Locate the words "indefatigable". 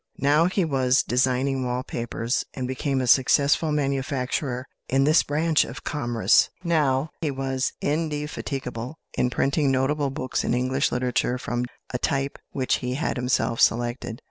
7.83-8.97